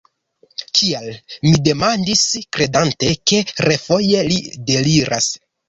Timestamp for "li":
4.33-4.43